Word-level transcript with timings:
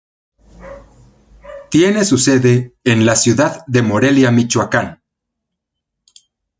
Tiene 1.69 2.05
su 2.05 2.17
sede 2.17 2.73
en 2.83 3.05
la 3.05 3.15
ciudad 3.15 3.63
de 3.67 3.83
Morelia, 3.83 4.31
Michoacán. 4.31 4.99